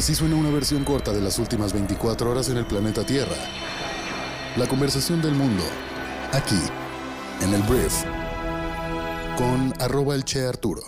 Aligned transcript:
Así 0.00 0.14
suena 0.14 0.34
una 0.34 0.48
versión 0.48 0.82
corta 0.82 1.12
de 1.12 1.20
las 1.20 1.38
últimas 1.38 1.74
24 1.74 2.30
horas 2.30 2.48
en 2.48 2.56
el 2.56 2.64
planeta 2.64 3.04
Tierra. 3.04 3.36
La 4.56 4.66
conversación 4.66 5.20
del 5.20 5.34
mundo, 5.34 5.62
aquí, 6.32 6.58
en 7.42 7.52
el 7.52 7.60
Brief, 7.64 7.92
con 9.36 9.74
arroba 9.78 10.14
el 10.14 10.24
Che 10.24 10.46
Arturo. 10.46 10.80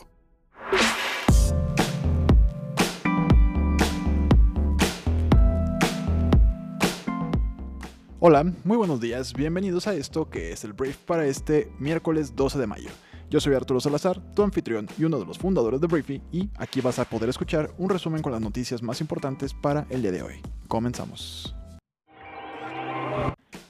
Hola, 8.18 8.50
muy 8.64 8.78
buenos 8.78 8.98
días, 8.98 9.34
bienvenidos 9.34 9.88
a 9.88 9.94
esto 9.94 10.30
que 10.30 10.52
es 10.52 10.64
el 10.64 10.72
Brief 10.72 10.96
para 10.96 11.26
este 11.26 11.70
miércoles 11.78 12.34
12 12.34 12.58
de 12.58 12.66
mayo. 12.66 12.88
Yo 13.32 13.40
soy 13.40 13.54
Arturo 13.54 13.80
Salazar, 13.80 14.20
tu 14.34 14.42
anfitrión 14.42 14.86
y 14.98 15.04
uno 15.04 15.18
de 15.18 15.24
los 15.24 15.38
fundadores 15.38 15.80
de 15.80 15.86
Briefy, 15.86 16.20
y 16.32 16.50
aquí 16.58 16.82
vas 16.82 16.98
a 16.98 17.06
poder 17.06 17.30
escuchar 17.30 17.70
un 17.78 17.88
resumen 17.88 18.20
con 18.20 18.30
las 18.30 18.42
noticias 18.42 18.82
más 18.82 19.00
importantes 19.00 19.54
para 19.54 19.86
el 19.88 20.02
día 20.02 20.12
de 20.12 20.22
hoy. 20.22 20.34
Comenzamos. 20.68 21.56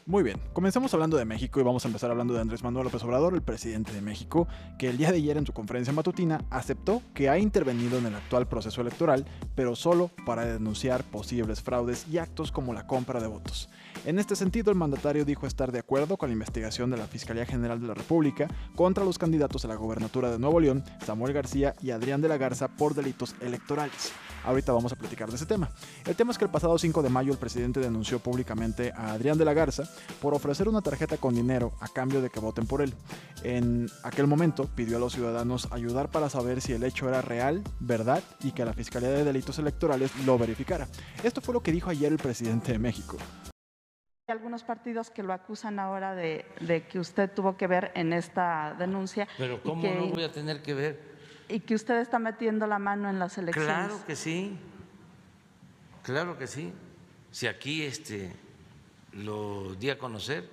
Muy 0.04 0.24
bien, 0.24 0.40
comenzamos 0.52 0.92
hablando 0.94 1.16
de 1.16 1.24
México 1.24 1.60
y 1.60 1.62
vamos 1.62 1.84
a 1.84 1.88
empezar 1.88 2.10
hablando 2.10 2.34
de 2.34 2.40
Andrés 2.40 2.64
Manuel 2.64 2.86
López 2.86 3.04
Obrador, 3.04 3.34
el 3.34 3.42
presidente 3.42 3.92
de 3.92 4.00
México, 4.00 4.48
que 4.76 4.88
el 4.88 4.98
día 4.98 5.12
de 5.12 5.18
ayer 5.18 5.36
en 5.36 5.46
su 5.46 5.52
conferencia 5.52 5.92
matutina 5.92 6.44
aceptó 6.50 7.02
que 7.14 7.28
ha 7.28 7.38
intervenido 7.38 7.98
en 7.98 8.06
el 8.06 8.16
actual 8.16 8.48
proceso 8.48 8.80
electoral, 8.80 9.24
pero 9.54 9.76
solo 9.76 10.10
para 10.26 10.44
denunciar 10.44 11.04
posibles 11.04 11.62
fraudes 11.62 12.08
y 12.10 12.18
actos 12.18 12.50
como 12.50 12.74
la 12.74 12.84
compra 12.84 13.20
de 13.20 13.28
votos. 13.28 13.68
En 14.04 14.18
este 14.18 14.34
sentido, 14.34 14.72
el 14.72 14.76
mandatario 14.76 15.24
dijo 15.24 15.46
estar 15.46 15.70
de 15.70 15.78
acuerdo 15.78 16.16
con 16.16 16.30
la 16.30 16.32
investigación 16.32 16.90
de 16.90 16.96
la 16.96 17.06
Fiscalía 17.06 17.46
General 17.46 17.80
de 17.80 17.86
la 17.86 17.94
República 17.94 18.48
contra 18.74 19.04
los 19.04 19.18
candidatos 19.18 19.64
a 19.64 19.68
la 19.68 19.76
gobernatura 19.76 20.32
de 20.32 20.40
Nuevo 20.40 20.58
León, 20.58 20.82
Samuel 21.06 21.32
García 21.32 21.76
y 21.80 21.92
Adrián 21.92 22.20
de 22.20 22.28
la 22.28 22.38
Garza, 22.38 22.66
por 22.66 22.94
delitos 22.94 23.36
electorales. 23.40 24.12
Ahorita 24.44 24.72
vamos 24.72 24.92
a 24.92 24.96
platicar 24.96 25.28
de 25.28 25.36
ese 25.36 25.46
tema. 25.46 25.70
El 26.04 26.16
tema 26.16 26.32
es 26.32 26.38
que 26.38 26.44
el 26.44 26.50
pasado 26.50 26.76
5 26.76 27.02
de 27.02 27.08
mayo 27.08 27.30
el 27.30 27.38
presidente 27.38 27.78
denunció 27.78 28.18
públicamente 28.18 28.90
a 28.96 29.12
Adrián 29.12 29.38
de 29.38 29.44
la 29.44 29.54
Garza 29.54 29.84
por 30.20 30.34
ofrecer 30.34 30.68
una 30.68 30.80
tarjeta 30.80 31.16
con 31.16 31.34
dinero 31.34 31.72
a 31.80 31.88
cambio 31.88 32.20
de 32.22 32.30
que 32.30 32.40
voten 32.40 32.66
por 32.66 32.82
él. 32.82 32.94
En 33.42 33.88
aquel 34.04 34.26
momento 34.26 34.68
pidió 34.74 34.96
a 34.96 35.00
los 35.00 35.12
ciudadanos 35.14 35.68
ayudar 35.72 36.10
para 36.10 36.30
saber 36.30 36.60
si 36.60 36.72
el 36.72 36.84
hecho 36.84 37.08
era 37.08 37.22
real, 37.22 37.62
verdad 37.80 38.22
y 38.40 38.52
que 38.52 38.64
la 38.64 38.72
Fiscalía 38.72 39.10
de 39.10 39.24
Delitos 39.24 39.58
Electorales 39.58 40.12
lo 40.24 40.38
verificara. 40.38 40.88
Esto 41.22 41.40
fue 41.40 41.54
lo 41.54 41.62
que 41.62 41.72
dijo 41.72 41.90
ayer 41.90 42.12
el 42.12 42.18
presidente 42.18 42.72
de 42.72 42.78
México. 42.78 43.16
Hay 44.28 44.34
algunos 44.34 44.62
partidos 44.62 45.10
que 45.10 45.22
lo 45.22 45.32
acusan 45.32 45.78
ahora 45.78 46.14
de, 46.14 46.46
de, 46.60 46.86
que 46.86 47.00
usted 47.00 47.30
tuvo 47.32 47.56
que 47.56 47.66
ver 47.66 47.90
en 47.94 48.12
esta 48.12 48.74
denuncia. 48.78 49.26
Pero 49.36 49.60
¿cómo 49.62 49.82
que, 49.82 49.94
no 49.94 50.06
voy 50.08 50.22
a 50.22 50.30
tener 50.30 50.62
que 50.62 50.74
ver? 50.74 51.12
Y 51.48 51.60
que 51.60 51.74
usted 51.74 51.96
está 51.96 52.18
metiendo 52.18 52.66
la 52.66 52.78
mano 52.78 53.10
en 53.10 53.18
las 53.18 53.36
elecciones. 53.36 53.68
Claro 53.68 54.06
que 54.06 54.14
sí, 54.14 54.56
claro 56.02 56.38
que 56.38 56.46
sí. 56.46 56.72
Si 57.32 57.46
aquí 57.46 57.82
este, 57.82 58.32
lo 59.12 59.74
di 59.74 59.90
a 59.90 59.98
conocer, 59.98 60.48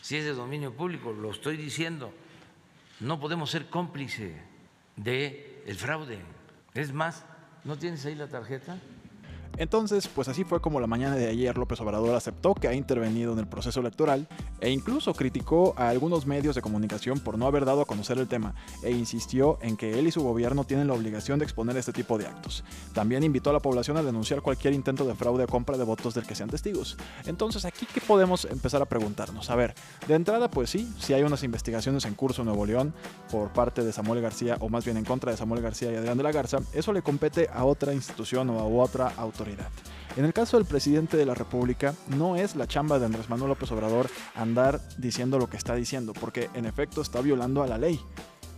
si 0.00 0.16
es 0.16 0.24
de 0.24 0.32
dominio 0.32 0.72
público, 0.72 1.12
lo 1.12 1.30
estoy 1.30 1.56
diciendo, 1.56 2.12
no 3.00 3.20
podemos 3.20 3.50
ser 3.50 3.66
cómplice 3.66 4.40
de 4.96 5.62
el 5.66 5.76
fraude. 5.76 6.18
Es 6.74 6.92
más, 6.92 7.24
¿no 7.64 7.76
tienes 7.76 8.04
ahí 8.06 8.14
la 8.14 8.28
tarjeta? 8.28 8.78
Entonces, 9.56 10.08
pues 10.08 10.28
así 10.28 10.44
fue 10.44 10.60
como 10.60 10.80
la 10.80 10.86
mañana 10.86 11.16
de 11.16 11.28
ayer 11.28 11.56
López 11.56 11.80
Obrador 11.80 12.14
aceptó 12.14 12.54
que 12.54 12.68
ha 12.68 12.74
intervenido 12.74 13.32
en 13.32 13.38
el 13.38 13.46
proceso 13.46 13.80
electoral 13.80 14.28
e 14.60 14.70
incluso 14.70 15.14
criticó 15.14 15.74
a 15.76 15.88
algunos 15.88 16.26
medios 16.26 16.54
de 16.54 16.62
comunicación 16.62 17.20
por 17.20 17.38
no 17.38 17.46
haber 17.46 17.64
dado 17.64 17.82
a 17.82 17.86
conocer 17.86 18.18
el 18.18 18.28
tema 18.28 18.54
e 18.82 18.90
insistió 18.90 19.58
en 19.62 19.76
que 19.76 19.98
él 19.98 20.06
y 20.06 20.10
su 20.10 20.22
gobierno 20.22 20.64
tienen 20.64 20.88
la 20.88 20.94
obligación 20.94 21.38
de 21.38 21.44
exponer 21.44 21.76
este 21.76 21.92
tipo 21.92 22.18
de 22.18 22.26
actos. 22.26 22.64
También 22.92 23.22
invitó 23.22 23.50
a 23.50 23.52
la 23.52 23.60
población 23.60 23.96
a 23.96 24.02
denunciar 24.02 24.42
cualquier 24.42 24.74
intento 24.74 25.04
de 25.04 25.14
fraude 25.14 25.44
o 25.44 25.46
compra 25.46 25.76
de 25.76 25.84
votos 25.84 26.14
del 26.14 26.26
que 26.26 26.34
sean 26.34 26.50
testigos. 26.50 26.96
Entonces, 27.26 27.64
aquí 27.64 27.86
qué 27.92 28.00
podemos 28.00 28.44
empezar 28.44 28.82
a 28.82 28.86
preguntarnos? 28.86 29.50
A 29.50 29.56
ver, 29.56 29.74
de 30.06 30.14
entrada 30.14 30.50
pues 30.50 30.70
sí, 30.70 30.90
si 30.98 31.12
hay 31.12 31.22
unas 31.22 31.42
investigaciones 31.42 32.04
en 32.04 32.14
curso 32.14 32.42
en 32.42 32.46
Nuevo 32.46 32.66
León 32.66 32.94
por 33.30 33.52
parte 33.52 33.84
de 33.84 33.92
Samuel 33.92 34.20
García 34.20 34.56
o 34.60 34.68
más 34.68 34.84
bien 34.84 34.96
en 34.96 35.04
contra 35.04 35.30
de 35.30 35.36
Samuel 35.36 35.62
García 35.62 35.92
y 35.92 35.96
Adrián 35.96 36.16
de 36.16 36.24
la 36.24 36.32
Garza, 36.32 36.58
eso 36.72 36.92
le 36.92 37.02
compete 37.02 37.48
a 37.52 37.64
otra 37.64 37.92
institución 37.92 38.50
o 38.50 38.58
a 38.58 38.64
otra 38.64 39.12
autoridad. 39.16 39.35
En 40.16 40.24
el 40.24 40.32
caso 40.32 40.56
del 40.56 40.66
presidente 40.66 41.16
de 41.16 41.26
la 41.26 41.34
República, 41.34 41.94
no 42.16 42.36
es 42.36 42.56
la 42.56 42.66
chamba 42.66 42.98
de 42.98 43.06
Andrés 43.06 43.28
Manuel 43.28 43.50
López 43.50 43.70
Obrador 43.72 44.08
andar 44.34 44.80
diciendo 44.96 45.38
lo 45.38 45.48
que 45.48 45.58
está 45.58 45.74
diciendo, 45.74 46.14
porque 46.14 46.48
en 46.54 46.64
efecto 46.64 47.02
está 47.02 47.20
violando 47.20 47.62
a 47.62 47.66
la 47.66 47.76
ley. 47.76 48.00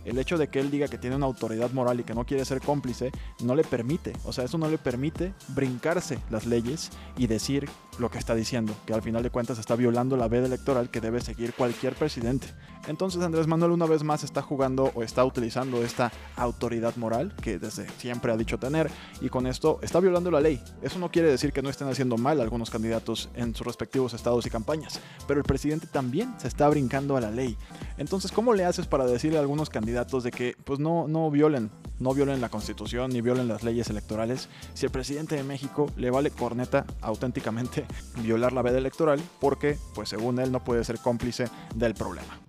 El 0.05 0.17
hecho 0.17 0.37
de 0.37 0.47
que 0.47 0.59
él 0.59 0.71
diga 0.71 0.87
que 0.87 0.97
tiene 0.97 1.15
una 1.15 1.25
autoridad 1.25 1.71
moral 1.71 1.99
y 1.99 2.03
que 2.03 2.13
no 2.13 2.25
quiere 2.25 2.45
ser 2.45 2.61
cómplice 2.61 3.11
no 3.43 3.55
le 3.55 3.63
permite, 3.63 4.13
o 4.23 4.33
sea, 4.33 4.45
eso 4.45 4.57
no 4.57 4.69
le 4.69 4.77
permite 4.77 5.33
brincarse 5.49 6.19
las 6.29 6.45
leyes 6.45 6.89
y 7.17 7.27
decir 7.27 7.69
lo 7.99 8.09
que 8.09 8.17
está 8.17 8.33
diciendo, 8.33 8.73
que 8.85 8.93
al 8.93 9.01
final 9.01 9.23
de 9.23 9.29
cuentas 9.29 9.59
está 9.59 9.75
violando 9.75 10.15
la 10.15 10.27
veda 10.27 10.45
electoral 10.45 10.89
que 10.89 11.01
debe 11.01 11.19
seguir 11.21 11.53
cualquier 11.53 11.95
presidente. 11.95 12.47
Entonces 12.87 13.21
Andrés 13.21 13.45
Manuel 13.45 13.71
una 13.71 13.85
vez 13.85 14.03
más 14.03 14.23
está 14.23 14.41
jugando 14.41 14.91
o 14.95 15.03
está 15.03 15.25
utilizando 15.25 15.83
esta 15.83 16.11
autoridad 16.37 16.95
moral 16.95 17.35
que 17.41 17.59
desde 17.59 17.87
siempre 17.97 18.31
ha 18.31 18.37
dicho 18.37 18.57
tener 18.57 18.89
y 19.21 19.29
con 19.29 19.47
esto 19.47 19.79
está 19.81 19.99
violando 19.99 20.31
la 20.31 20.39
ley. 20.39 20.63
Eso 20.81 20.97
no 20.97 21.11
quiere 21.11 21.29
decir 21.29 21.51
que 21.51 21.61
no 21.61 21.69
estén 21.69 21.89
haciendo 21.89 22.17
mal 22.17 22.39
algunos 22.39 22.69
candidatos 22.69 23.29
en 23.35 23.53
sus 23.53 23.67
respectivos 23.67 24.13
estados 24.13 24.45
y 24.45 24.49
campañas, 24.49 24.99
pero 25.27 25.39
el 25.39 25.45
presidente 25.45 25.87
también 25.87 26.33
se 26.39 26.47
está 26.47 26.69
brincando 26.69 27.17
a 27.17 27.21
la 27.21 27.31
ley. 27.31 27.57
Entonces, 27.99 28.31
¿cómo 28.31 28.53
le 28.53 28.63
haces 28.63 28.87
para 28.87 29.05
decirle 29.05 29.37
a 29.37 29.41
algunos 29.41 29.69
candidatos 29.69 30.23
de 30.23 30.31
que 30.31 30.55
pues 30.63 30.79
no, 30.79 31.09
no 31.09 31.29
violen, 31.29 31.69
no 31.99 32.13
violen 32.13 32.39
la 32.39 32.47
constitución 32.47 33.11
ni 33.11 33.19
violen 33.19 33.49
las 33.49 33.61
leyes 33.61 33.89
electorales 33.89 34.47
si 34.73 34.85
el 34.85 34.91
presidente 34.91 35.35
de 35.35 35.43
México 35.43 35.91
le 35.97 36.09
vale 36.09 36.31
corneta 36.31 36.85
auténticamente 37.01 37.85
violar 38.23 38.53
la 38.53 38.61
veda 38.61 38.77
electoral 38.77 39.21
porque, 39.41 39.77
pues 39.93 40.07
según 40.07 40.39
él, 40.39 40.49
no 40.49 40.63
puede 40.63 40.85
ser 40.85 40.97
cómplice 40.99 41.49
del 41.75 41.93
problema. 41.93 42.48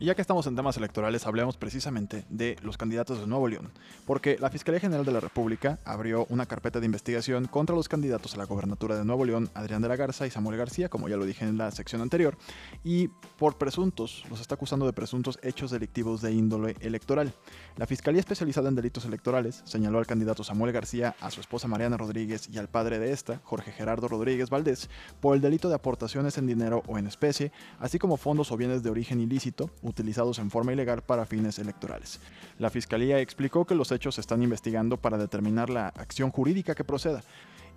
Y 0.00 0.04
ya 0.04 0.14
que 0.14 0.22
estamos 0.22 0.46
en 0.46 0.54
temas 0.54 0.76
electorales, 0.76 1.26
hablemos 1.26 1.56
precisamente 1.56 2.24
de 2.28 2.56
los 2.62 2.76
candidatos 2.76 3.18
de 3.18 3.26
Nuevo 3.26 3.48
León, 3.48 3.72
porque 4.06 4.38
la 4.38 4.48
Fiscalía 4.48 4.78
General 4.78 5.04
de 5.04 5.10
la 5.10 5.18
República 5.18 5.80
abrió 5.84 6.24
una 6.28 6.46
carpeta 6.46 6.78
de 6.78 6.86
investigación 6.86 7.46
contra 7.46 7.74
los 7.74 7.88
candidatos 7.88 8.34
a 8.34 8.36
la 8.36 8.44
gobernatura 8.44 8.96
de 8.96 9.04
Nuevo 9.04 9.24
León, 9.24 9.50
Adrián 9.54 9.82
de 9.82 9.88
la 9.88 9.96
Garza 9.96 10.24
y 10.24 10.30
Samuel 10.30 10.56
García, 10.56 10.88
como 10.88 11.08
ya 11.08 11.16
lo 11.16 11.24
dije 11.24 11.44
en 11.44 11.58
la 11.58 11.72
sección 11.72 12.00
anterior, 12.00 12.38
y 12.84 13.08
por 13.08 13.58
presuntos, 13.58 14.22
los 14.30 14.40
está 14.40 14.54
acusando 14.54 14.86
de 14.86 14.92
presuntos 14.92 15.36
hechos 15.42 15.72
delictivos 15.72 16.22
de 16.22 16.30
índole 16.30 16.76
electoral. 16.78 17.34
La 17.76 17.86
Fiscalía 17.86 18.20
especializada 18.20 18.68
en 18.68 18.76
delitos 18.76 19.04
electorales 19.04 19.62
señaló 19.64 19.98
al 19.98 20.06
candidato 20.06 20.44
Samuel 20.44 20.70
García, 20.70 21.16
a 21.20 21.32
su 21.32 21.40
esposa 21.40 21.66
Mariana 21.66 21.96
Rodríguez 21.96 22.48
y 22.52 22.58
al 22.58 22.68
padre 22.68 23.00
de 23.00 23.10
esta, 23.10 23.40
Jorge 23.42 23.72
Gerardo 23.72 24.06
Rodríguez 24.06 24.48
Valdés, 24.48 24.90
por 25.18 25.34
el 25.34 25.40
delito 25.40 25.68
de 25.68 25.74
aportaciones 25.74 26.38
en 26.38 26.46
dinero 26.46 26.84
o 26.86 26.98
en 26.98 27.08
especie, 27.08 27.50
así 27.80 27.98
como 27.98 28.16
fondos 28.16 28.52
o 28.52 28.56
bienes 28.56 28.84
de 28.84 28.90
origen 28.90 29.18
ilícito, 29.18 29.72
utilizados 29.88 30.38
en 30.38 30.50
forma 30.50 30.72
ilegal 30.72 31.02
para 31.02 31.26
fines 31.26 31.58
electorales. 31.58 32.20
La 32.58 32.70
Fiscalía 32.70 33.20
explicó 33.20 33.64
que 33.64 33.74
los 33.74 33.92
hechos 33.92 34.16
se 34.16 34.20
están 34.20 34.42
investigando 34.42 34.96
para 34.96 35.18
determinar 35.18 35.70
la 35.70 35.88
acción 35.88 36.30
jurídica 36.30 36.74
que 36.74 36.84
proceda. 36.84 37.22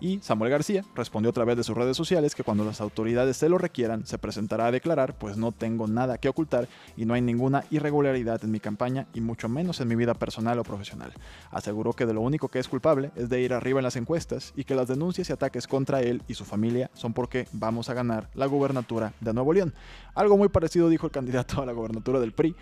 Y 0.01 0.19
Samuel 0.21 0.49
García 0.49 0.83
respondió 0.95 1.29
a 1.29 1.33
través 1.33 1.55
de 1.55 1.63
sus 1.63 1.77
redes 1.77 1.95
sociales 1.95 2.33
que 2.33 2.43
cuando 2.43 2.65
las 2.65 2.81
autoridades 2.81 3.37
se 3.37 3.47
lo 3.49 3.59
requieran 3.59 4.03
se 4.07 4.17
presentará 4.17 4.65
a 4.65 4.71
declarar, 4.71 5.15
pues 5.15 5.37
no 5.37 5.51
tengo 5.51 5.87
nada 5.87 6.17
que 6.17 6.27
ocultar 6.27 6.67
y 6.97 7.05
no 7.05 7.13
hay 7.13 7.21
ninguna 7.21 7.65
irregularidad 7.69 8.43
en 8.43 8.49
mi 8.49 8.59
campaña 8.59 9.05
y 9.13 9.21
mucho 9.21 9.47
menos 9.47 9.79
en 9.79 9.87
mi 9.87 9.95
vida 9.95 10.15
personal 10.15 10.57
o 10.57 10.63
profesional. 10.63 11.13
Aseguró 11.51 11.93
que 11.93 12.07
de 12.07 12.15
lo 12.15 12.21
único 12.21 12.47
que 12.47 12.57
es 12.57 12.67
culpable 12.67 13.11
es 13.15 13.29
de 13.29 13.41
ir 13.41 13.53
arriba 13.53 13.79
en 13.79 13.83
las 13.83 13.95
encuestas 13.95 14.53
y 14.55 14.63
que 14.63 14.73
las 14.73 14.87
denuncias 14.87 15.29
y 15.29 15.33
ataques 15.33 15.67
contra 15.67 16.01
él 16.01 16.23
y 16.27 16.33
su 16.33 16.45
familia 16.45 16.89
son 16.95 17.13
porque 17.13 17.47
vamos 17.51 17.89
a 17.89 17.93
ganar 17.93 18.27
la 18.33 18.47
gubernatura 18.47 19.13
de 19.19 19.33
Nuevo 19.33 19.53
León. 19.53 19.71
Algo 20.15 20.35
muy 20.35 20.49
parecido 20.49 20.89
dijo 20.89 21.05
el 21.05 21.11
candidato 21.21 21.61
a 21.61 21.65
la 21.67 21.73
gubernatura 21.73 22.19
del 22.19 22.31
PRI, 22.31 22.55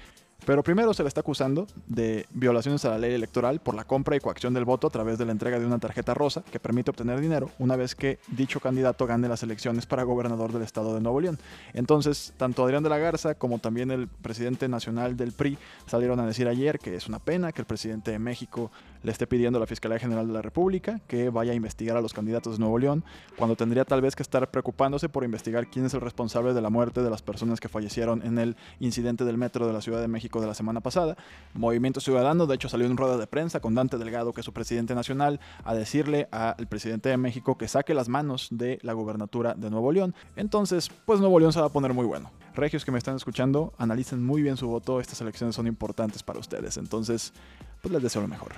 pero 0.46 0.64
primero 0.64 0.94
se 0.94 1.04
le 1.04 1.08
está 1.08 1.22
acusando 1.22 1.68
de 1.88 2.26
violaciones 2.32 2.84
a 2.86 2.90
la 2.90 2.98
ley 2.98 3.14
electoral 3.14 3.60
por 3.60 3.76
la 3.76 3.84
compra 3.84 4.16
y 4.16 4.20
coacción 4.20 4.54
del 4.54 4.66
voto 4.66 4.88
a 4.88 4.90
través 4.90 5.18
de 5.18 5.26
la 5.26 5.32
entrega 5.32 5.60
de 5.60 5.66
una 5.66 5.80
tarjeta 5.80 6.14
rosa 6.14 6.44
que 6.52 6.60
permite 6.60 6.92
obtener 6.92 7.20
dinero 7.20 7.52
una 7.60 7.76
vez 7.76 7.96
que 7.96 8.20
dicho 8.28 8.60
candidato 8.60 9.06
gane 9.06 9.28
las 9.28 9.44
elecciones 9.44 9.86
para 9.86 10.04
gobernador 10.04 10.52
del 10.52 10.64
estado 10.64 10.94
de 10.96 11.02
Nuevo 11.02 11.22
León. 11.22 11.38
Entonces, 11.74 12.34
tanto 12.38 12.64
Adrián 12.64 12.84
de 12.84 12.90
la 12.90 12.98
Garza 12.98 13.36
como 13.36 13.60
también 13.60 13.92
el 13.92 14.08
presidente 14.08 14.68
nacional 14.68 15.18
del 15.18 15.34
PRI 15.34 15.58
salieron 15.86 16.20
a 16.20 16.26
decir 16.26 16.48
ayer 16.48 16.80
que 16.80 16.96
es 16.96 17.08
una 17.08 17.20
pena 17.20 17.52
que 17.52 17.62
el 17.62 17.68
presidente 17.68 18.12
de 18.12 18.20
México 18.20 18.72
le 19.04 19.12
esté 19.12 19.28
pidiendo 19.28 19.58
a 19.58 19.62
la 19.62 19.68
Fiscalía 19.68 20.00
General 20.00 20.28
de 20.28 20.34
la 20.34 20.42
República 20.42 21.00
que 21.08 21.30
vaya 21.30 21.54
a 21.54 21.56
investigar 21.56 21.96
a 21.96 22.02
los 22.02 22.14
candidatos 22.14 22.54
de 22.54 22.60
Nuevo 22.60 22.78
León, 22.80 23.04
cuando 23.38 23.56
tendría 23.56 23.86
tal 23.86 24.02
vez 24.02 24.16
que 24.16 24.24
estar 24.24 24.50
preocupándose 24.52 25.10
por 25.10 25.24
investigar 25.24 25.68
quién 25.68 25.86
es 25.86 25.94
el 25.94 26.02
responsable 26.02 26.54
de 26.54 26.62
la 26.62 26.70
muerte 26.70 27.02
de 27.02 27.10
las 27.10 27.22
personas 27.22 27.60
que 27.60 27.70
fallecieron 27.70 28.22
en 28.26 28.38
el 28.38 28.56
incidente 28.80 29.24
del 29.24 29.38
metro 29.38 29.68
de 29.68 29.74
la 29.74 29.82
Ciudad 29.82 30.02
de 30.02 30.08
De 30.32 30.46
la 30.46 30.54
semana 30.54 30.80
pasada. 30.80 31.18
Movimiento 31.56 32.00
Ciudadano, 32.00 32.46
de 32.46 32.54
hecho, 32.54 32.70
salió 32.70 32.86
en 32.86 32.96
rueda 32.96 33.18
de 33.18 33.26
prensa 33.26 33.60
con 33.60 33.74
Dante 33.74 33.98
Delgado, 33.98 34.32
que 34.32 34.42
es 34.42 34.46
su 34.46 34.54
presidente 34.54 34.94
nacional, 34.94 35.40
a 35.66 35.74
decirle 35.74 36.30
al 36.32 36.68
presidente 36.68 37.10
de 37.10 37.18
México 37.18 37.58
que 37.58 37.68
saque 37.68 37.96
las 37.96 38.10
manos 38.10 38.48
de 38.52 38.78
la 38.84 38.94
gubernatura 38.94 39.56
de 39.56 39.72
Nuevo 39.72 39.92
León. 39.92 40.14
Entonces, 40.36 40.90
pues 41.06 41.20
Nuevo 41.20 41.40
León 41.40 41.52
se 41.52 41.60
va 41.60 41.66
a 41.66 41.72
poner 41.72 41.94
muy 41.94 42.06
bueno. 42.06 42.32
Regios 42.54 42.86
que 42.86 42.92
me 42.92 43.00
están 43.00 43.16
escuchando, 43.16 43.74
analicen 43.80 44.24
muy 44.24 44.42
bien 44.44 44.56
su 44.56 44.68
voto, 44.68 45.00
estas 45.00 45.20
elecciones 45.20 45.56
son 45.56 45.66
importantes 45.66 46.22
para 46.22 46.40
ustedes, 46.40 46.78
entonces, 46.78 47.34
pues 47.82 47.92
les 47.92 48.04
deseo 48.04 48.22
lo 48.22 48.28
mejor. 48.28 48.54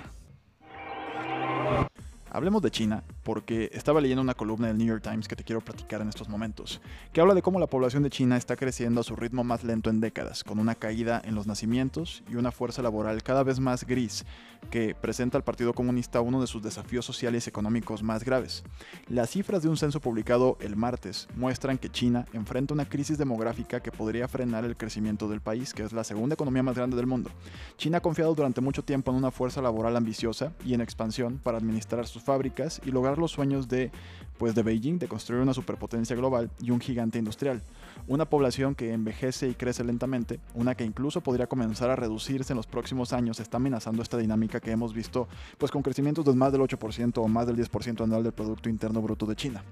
Hablemos 2.34 2.62
de 2.62 2.70
China 2.70 3.04
porque 3.24 3.68
estaba 3.74 4.00
leyendo 4.00 4.22
una 4.22 4.32
columna 4.32 4.68
del 4.68 4.78
New 4.78 4.86
York 4.86 5.02
Times 5.02 5.28
que 5.28 5.36
te 5.36 5.44
quiero 5.44 5.60
platicar 5.60 6.00
en 6.00 6.08
estos 6.08 6.30
momentos, 6.30 6.80
que 7.12 7.20
habla 7.20 7.34
de 7.34 7.42
cómo 7.42 7.60
la 7.60 7.66
población 7.66 8.02
de 8.02 8.08
China 8.08 8.38
está 8.38 8.56
creciendo 8.56 9.02
a 9.02 9.04
su 9.04 9.14
ritmo 9.16 9.44
más 9.44 9.64
lento 9.64 9.90
en 9.90 10.00
décadas, 10.00 10.42
con 10.42 10.58
una 10.58 10.74
caída 10.74 11.20
en 11.26 11.34
los 11.34 11.46
nacimientos 11.46 12.22
y 12.30 12.36
una 12.36 12.50
fuerza 12.50 12.80
laboral 12.80 13.22
cada 13.22 13.42
vez 13.42 13.60
más 13.60 13.86
gris, 13.86 14.24
que 14.70 14.94
presenta 14.94 15.36
al 15.36 15.44
Partido 15.44 15.74
Comunista 15.74 16.22
uno 16.22 16.40
de 16.40 16.46
sus 16.46 16.62
desafíos 16.62 17.04
sociales 17.04 17.46
y 17.46 17.50
económicos 17.50 18.02
más 18.02 18.24
graves. 18.24 18.64
Las 19.08 19.28
cifras 19.28 19.62
de 19.62 19.68
un 19.68 19.76
censo 19.76 20.00
publicado 20.00 20.56
el 20.60 20.74
martes 20.74 21.28
muestran 21.36 21.76
que 21.76 21.90
China 21.90 22.26
enfrenta 22.32 22.72
una 22.72 22.88
crisis 22.88 23.18
demográfica 23.18 23.80
que 23.80 23.92
podría 23.92 24.26
frenar 24.26 24.64
el 24.64 24.76
crecimiento 24.76 25.28
del 25.28 25.42
país, 25.42 25.74
que 25.74 25.82
es 25.82 25.92
la 25.92 26.04
segunda 26.04 26.34
economía 26.34 26.62
más 26.62 26.76
grande 26.76 26.96
del 26.96 27.06
mundo. 27.06 27.30
China 27.76 27.98
ha 27.98 28.02
confiado 28.02 28.34
durante 28.34 28.62
mucho 28.62 28.82
tiempo 28.82 29.10
en 29.10 29.18
una 29.18 29.30
fuerza 29.30 29.60
laboral 29.60 29.96
ambiciosa 29.96 30.54
y 30.64 30.72
en 30.72 30.80
expansión 30.80 31.38
para 31.42 31.58
administrar 31.58 32.06
sus 32.06 32.21
fábricas 32.22 32.80
y 32.84 32.90
lograr 32.90 33.18
los 33.18 33.32
sueños 33.32 33.68
de, 33.68 33.90
pues, 34.38 34.54
de 34.54 34.62
Beijing 34.62 34.98
de 34.98 35.08
construir 35.08 35.42
una 35.42 35.54
superpotencia 35.54 36.16
global 36.16 36.50
y 36.60 36.70
un 36.70 36.80
gigante 36.80 37.18
industrial. 37.18 37.62
Una 38.06 38.24
población 38.24 38.74
que 38.74 38.92
envejece 38.92 39.48
y 39.48 39.54
crece 39.54 39.84
lentamente, 39.84 40.40
una 40.54 40.74
que 40.74 40.84
incluso 40.84 41.20
podría 41.20 41.46
comenzar 41.46 41.90
a 41.90 41.96
reducirse 41.96 42.52
en 42.52 42.56
los 42.56 42.66
próximos 42.66 43.12
años, 43.12 43.40
está 43.40 43.58
amenazando 43.58 44.02
esta 44.02 44.18
dinámica 44.18 44.60
que 44.60 44.70
hemos 44.70 44.94
visto 44.94 45.28
pues, 45.58 45.70
con 45.70 45.82
crecimientos 45.82 46.24
de 46.24 46.34
más 46.34 46.52
del 46.52 46.62
8% 46.62 47.18
o 47.18 47.28
más 47.28 47.46
del 47.46 47.56
10% 47.56 48.02
anual 48.02 48.22
del 48.22 48.32
Producto 48.32 48.68
Interno 48.68 49.02
Bruto 49.02 49.26
de 49.26 49.36
China. 49.36 49.62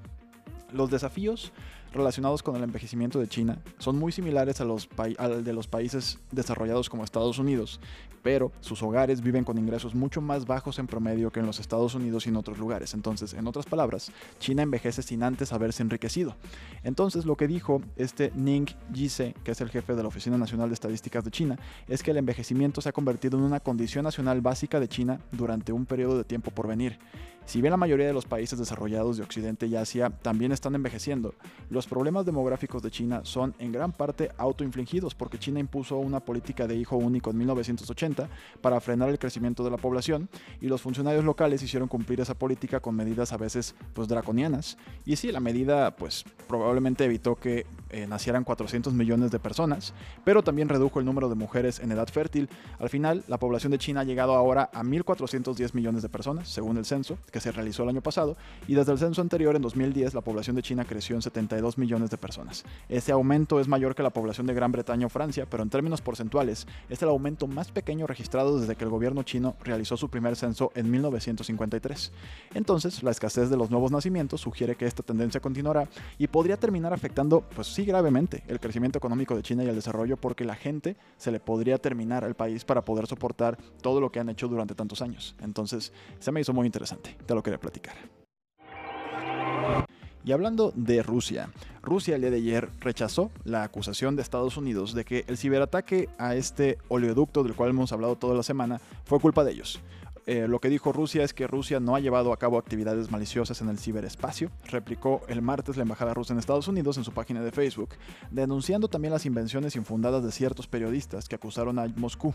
Los 0.72 0.90
desafíos 0.90 1.52
relacionados 1.92 2.42
con 2.42 2.56
el 2.56 2.62
envejecimiento 2.62 3.18
de 3.18 3.28
China 3.28 3.58
son 3.78 3.98
muy 3.98 4.12
similares 4.12 4.60
a 4.60 4.64
los 4.64 4.88
al 5.18 5.42
de 5.42 5.52
los 5.52 5.66
países 5.66 6.18
desarrollados 6.30 6.88
como 6.88 7.04
Estados 7.04 7.38
Unidos, 7.38 7.80
pero 8.22 8.52
sus 8.60 8.82
hogares 8.82 9.22
viven 9.22 9.44
con 9.44 9.58
ingresos 9.58 9.94
mucho 9.94 10.20
más 10.20 10.46
bajos 10.46 10.78
en 10.78 10.86
promedio 10.86 11.30
que 11.30 11.40
en 11.40 11.46
los 11.46 11.58
Estados 11.58 11.94
Unidos 11.94 12.26
y 12.26 12.28
en 12.28 12.36
otros 12.36 12.58
lugares. 12.58 12.94
Entonces, 12.94 13.34
en 13.34 13.46
otras 13.46 13.66
palabras, 13.66 14.12
China 14.38 14.62
envejece 14.62 15.02
sin 15.02 15.22
antes 15.22 15.52
haberse 15.52 15.82
enriquecido. 15.82 16.36
Entonces, 16.84 17.24
lo 17.24 17.36
que 17.36 17.48
dijo 17.48 17.80
este 17.96 18.30
Ning 18.34 18.66
Jise, 18.92 19.34
que 19.42 19.52
es 19.52 19.60
el 19.60 19.70
jefe 19.70 19.94
de 19.94 20.02
la 20.02 20.08
Oficina 20.08 20.36
Nacional 20.36 20.68
de 20.68 20.74
Estadísticas 20.74 21.24
de 21.24 21.30
China, 21.30 21.58
es 21.88 22.02
que 22.02 22.10
el 22.10 22.18
envejecimiento 22.18 22.80
se 22.80 22.90
ha 22.90 22.92
convertido 22.92 23.38
en 23.38 23.44
una 23.44 23.60
condición 23.60 24.04
nacional 24.04 24.40
básica 24.40 24.80
de 24.80 24.88
China 24.88 25.20
durante 25.32 25.72
un 25.72 25.86
periodo 25.86 26.18
de 26.18 26.24
tiempo 26.24 26.50
por 26.50 26.68
venir. 26.68 26.98
Si 27.46 27.60
bien 27.60 27.72
la 27.72 27.76
mayoría 27.76 28.06
de 28.06 28.12
los 28.12 28.26
países 28.26 28.58
desarrollados 28.58 29.16
de 29.16 29.24
Occidente 29.24 29.66
y 29.66 29.74
Asia 29.74 30.10
también 30.10 30.52
están 30.60 30.74
envejeciendo, 30.74 31.34
los 31.70 31.86
problemas 31.86 32.26
demográficos 32.26 32.82
de 32.82 32.90
China 32.90 33.22
son 33.24 33.54
en 33.58 33.72
gran 33.72 33.92
parte 33.92 34.30
autoinfligidos 34.36 35.14
porque 35.14 35.38
China 35.38 35.58
impuso 35.58 35.96
una 35.96 36.20
política 36.20 36.66
de 36.66 36.76
hijo 36.76 36.96
único 36.96 37.30
en 37.30 37.38
1980 37.38 38.28
para 38.60 38.80
frenar 38.80 39.08
el 39.08 39.18
crecimiento 39.18 39.64
de 39.64 39.70
la 39.70 39.78
población 39.78 40.28
y 40.60 40.66
los 40.66 40.82
funcionarios 40.82 41.24
locales 41.24 41.62
hicieron 41.62 41.88
cumplir 41.88 42.20
esa 42.20 42.34
política 42.34 42.80
con 42.80 42.94
medidas 42.94 43.32
a 43.32 43.38
veces 43.38 43.74
pues 43.94 44.06
draconianas. 44.06 44.76
Y 45.06 45.16
sí, 45.16 45.32
la 45.32 45.40
medida 45.40 45.96
pues 45.96 46.24
probablemente 46.46 47.04
evitó 47.04 47.36
que 47.36 47.66
eh, 47.92 48.06
nacieran 48.06 48.44
400 48.44 48.92
millones 48.92 49.32
de 49.32 49.40
personas, 49.40 49.94
pero 50.24 50.42
también 50.42 50.68
redujo 50.68 51.00
el 51.00 51.06
número 51.06 51.28
de 51.28 51.34
mujeres 51.34 51.80
en 51.80 51.90
edad 51.90 52.08
fértil. 52.08 52.48
Al 52.78 52.88
final, 52.88 53.24
la 53.26 53.38
población 53.38 53.72
de 53.72 53.78
China 53.78 54.00
ha 54.00 54.04
llegado 54.04 54.34
ahora 54.34 54.70
a 54.72 54.82
1.410 54.82 55.74
millones 55.74 56.02
de 56.02 56.08
personas, 56.08 56.48
según 56.48 56.76
el 56.76 56.84
censo, 56.84 57.18
que 57.32 57.40
se 57.40 57.50
realizó 57.50 57.82
el 57.82 57.88
año 57.88 58.00
pasado, 58.00 58.36
y 58.68 58.74
desde 58.74 58.92
el 58.92 58.98
censo 58.98 59.22
anterior, 59.22 59.56
en 59.56 59.62
2010, 59.62 60.14
la 60.14 60.20
población 60.20 60.49
de 60.54 60.62
China 60.62 60.84
creció 60.84 61.16
en 61.16 61.22
72 61.22 61.78
millones 61.78 62.10
de 62.10 62.18
personas. 62.18 62.64
Este 62.88 63.12
aumento 63.12 63.60
es 63.60 63.68
mayor 63.68 63.94
que 63.94 64.02
la 64.02 64.10
población 64.10 64.46
de 64.46 64.54
Gran 64.54 64.72
Bretaña 64.72 65.06
o 65.06 65.08
Francia, 65.08 65.46
pero 65.48 65.62
en 65.62 65.70
términos 65.70 66.00
porcentuales, 66.00 66.66
es 66.88 67.02
el 67.02 67.08
aumento 67.08 67.46
más 67.46 67.70
pequeño 67.70 68.06
registrado 68.06 68.60
desde 68.60 68.76
que 68.76 68.84
el 68.84 68.90
gobierno 68.90 69.22
chino 69.22 69.56
realizó 69.62 69.96
su 69.96 70.08
primer 70.08 70.36
censo 70.36 70.72
en 70.74 70.90
1953. 70.90 72.12
Entonces, 72.54 73.02
la 73.02 73.10
escasez 73.10 73.50
de 73.50 73.56
los 73.56 73.70
nuevos 73.70 73.92
nacimientos 73.92 74.40
sugiere 74.40 74.76
que 74.76 74.86
esta 74.86 75.02
tendencia 75.02 75.40
continuará 75.40 75.88
y 76.18 76.26
podría 76.26 76.56
terminar 76.56 76.92
afectando, 76.92 77.42
pues 77.54 77.68
sí, 77.68 77.84
gravemente 77.84 78.42
el 78.48 78.60
crecimiento 78.60 78.98
económico 78.98 79.36
de 79.36 79.42
China 79.42 79.64
y 79.64 79.68
el 79.68 79.74
desarrollo 79.74 80.16
porque 80.16 80.44
la 80.44 80.54
gente 80.54 80.96
se 81.16 81.30
le 81.30 81.40
podría 81.40 81.78
terminar 81.78 82.24
al 82.24 82.34
país 82.34 82.64
para 82.64 82.84
poder 82.84 83.06
soportar 83.06 83.56
todo 83.82 84.00
lo 84.00 84.10
que 84.10 84.20
han 84.20 84.28
hecho 84.28 84.48
durante 84.48 84.74
tantos 84.74 85.02
años. 85.02 85.34
Entonces, 85.40 85.92
se 86.18 86.32
me 86.32 86.40
hizo 86.40 86.52
muy 86.52 86.66
interesante, 86.66 87.16
te 87.26 87.34
lo 87.34 87.42
quería 87.42 87.60
platicar. 87.60 88.19
Y 90.24 90.32
hablando 90.32 90.72
de 90.76 91.02
Rusia, 91.02 91.50
Rusia 91.82 92.14
el 92.14 92.20
día 92.20 92.30
de 92.30 92.36
ayer 92.36 92.68
rechazó 92.80 93.30
la 93.44 93.62
acusación 93.62 94.16
de 94.16 94.22
Estados 94.22 94.56
Unidos 94.56 94.94
de 94.94 95.04
que 95.04 95.24
el 95.28 95.38
ciberataque 95.38 96.08
a 96.18 96.34
este 96.34 96.78
oleoducto 96.88 97.42
del 97.42 97.54
cual 97.54 97.70
hemos 97.70 97.92
hablado 97.92 98.16
toda 98.16 98.34
la 98.34 98.42
semana 98.42 98.80
fue 99.04 99.18
culpa 99.18 99.44
de 99.44 99.52
ellos. 99.52 99.80
Eh, 100.26 100.46
lo 100.48 100.60
que 100.60 100.68
dijo 100.68 100.92
Rusia 100.92 101.24
es 101.24 101.32
que 101.32 101.46
Rusia 101.46 101.80
no 101.80 101.96
ha 101.96 102.00
llevado 102.00 102.32
a 102.32 102.36
cabo 102.36 102.58
actividades 102.58 103.10
maliciosas 103.10 103.60
en 103.60 103.68
el 103.68 103.78
ciberespacio, 103.78 104.50
replicó 104.66 105.22
el 105.28 105.42
martes 105.42 105.76
la 105.76 105.82
embajada 105.82 106.14
rusa 106.14 106.32
en 106.32 106.38
Estados 106.38 106.68
Unidos 106.68 106.96
en 106.98 107.04
su 107.04 107.12
página 107.12 107.40
de 107.42 107.50
Facebook, 107.50 107.90
denunciando 108.30 108.88
también 108.88 109.12
las 109.12 109.26
invenciones 109.26 109.76
infundadas 109.76 110.22
de 110.22 110.32
ciertos 110.32 110.66
periodistas 110.66 111.28
que 111.28 111.36
acusaron 111.36 111.78
a 111.78 111.86
Moscú. 111.96 112.34